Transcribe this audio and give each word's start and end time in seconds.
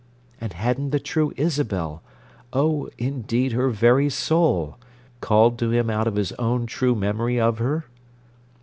And 0.41 0.51
hadn't 0.53 0.89
the 0.89 0.99
true 0.99 1.31
Isabel—oh, 1.37 2.89
indeed 2.97 3.51
her 3.51 3.69
very 3.69 4.09
soul!—called 4.09 5.59
to 5.59 5.69
him 5.69 5.91
out 5.91 6.07
of 6.07 6.15
his 6.15 6.31
own 6.39 6.65
true 6.65 6.95
memory 6.95 7.39
of 7.39 7.59
her? 7.59 7.85